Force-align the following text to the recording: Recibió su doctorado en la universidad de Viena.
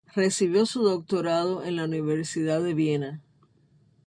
Recibió 0.15 0.65
su 0.65 0.81
doctorado 0.81 1.63
en 1.63 1.75
la 1.75 1.83
universidad 1.85 2.63
de 2.63 2.73
Viena. 2.73 3.21